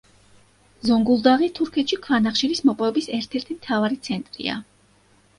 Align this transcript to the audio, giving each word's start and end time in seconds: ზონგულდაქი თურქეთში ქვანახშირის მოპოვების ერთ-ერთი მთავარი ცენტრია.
ზონგულდაქი 0.89 1.49
თურქეთში 1.59 1.99
ქვანახშირის 2.05 2.61
მოპოვების 2.69 3.09
ერთ-ერთი 3.19 3.57
მთავარი 3.59 3.99
ცენტრია. 4.09 4.57